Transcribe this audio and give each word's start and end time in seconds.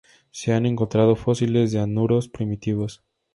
Se 0.31 0.51
han 0.51 0.65
encontrado 0.65 1.15
fósiles 1.15 1.71
de 1.71 1.79
anuros 1.79 2.27
primitivos. 2.27 3.03